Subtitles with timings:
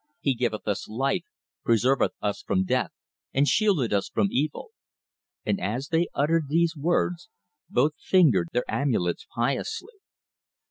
[0.19, 1.25] "He giveth us life,
[1.63, 2.89] preserveth us from death,
[3.35, 4.71] and shieldeth us from evil."
[5.45, 7.29] And as they uttered these words
[7.69, 9.93] both fingered their amulets piously.